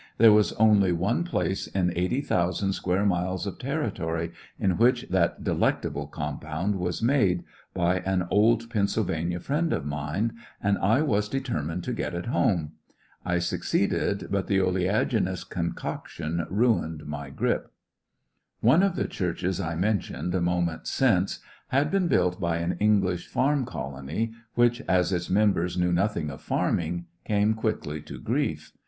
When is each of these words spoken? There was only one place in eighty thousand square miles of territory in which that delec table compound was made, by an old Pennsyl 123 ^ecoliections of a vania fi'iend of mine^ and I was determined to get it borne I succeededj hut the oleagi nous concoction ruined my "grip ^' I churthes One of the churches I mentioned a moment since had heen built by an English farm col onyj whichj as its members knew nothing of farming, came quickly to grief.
There 0.17 0.33
was 0.33 0.51
only 0.53 0.91
one 0.91 1.23
place 1.23 1.67
in 1.67 1.93
eighty 1.95 2.21
thousand 2.21 2.73
square 2.73 3.05
miles 3.05 3.45
of 3.45 3.59
territory 3.59 4.31
in 4.59 4.77
which 4.77 5.05
that 5.11 5.43
delec 5.43 5.83
table 5.83 6.07
compound 6.07 6.73
was 6.77 7.03
made, 7.03 7.43
by 7.75 7.99
an 7.99 8.25
old 8.31 8.63
Pennsyl 8.71 9.03
123 9.05 9.05
^ecoliections 9.05 9.05
of 9.05 9.09
a 9.09 9.13
vania 9.13 9.39
fi'iend 9.39 9.71
of 9.77 9.85
mine^ 9.85 10.31
and 10.59 10.79
I 10.79 11.03
was 11.03 11.29
determined 11.29 11.83
to 11.83 11.93
get 11.93 12.15
it 12.15 12.31
borne 12.31 12.71
I 13.23 13.35
succeededj 13.35 14.31
hut 14.31 14.47
the 14.47 14.57
oleagi 14.57 15.21
nous 15.23 15.43
concoction 15.43 16.47
ruined 16.49 17.05
my 17.05 17.29
"grip 17.29 17.65
^' 17.65 17.65
I 17.65 17.67
churthes 17.67 17.71
One 18.61 18.81
of 18.81 18.95
the 18.95 19.05
churches 19.07 19.59
I 19.61 19.75
mentioned 19.75 20.33
a 20.33 20.41
moment 20.41 20.87
since 20.87 21.41
had 21.67 21.91
heen 21.91 22.09
built 22.09 22.39
by 22.39 22.57
an 22.57 22.75
English 22.79 23.27
farm 23.27 23.67
col 23.67 23.91
onyj 23.93 24.31
whichj 24.57 24.81
as 24.87 25.13
its 25.13 25.29
members 25.29 25.77
knew 25.77 25.93
nothing 25.93 26.31
of 26.31 26.41
farming, 26.41 27.05
came 27.23 27.53
quickly 27.53 28.01
to 28.01 28.19
grief. 28.19 28.71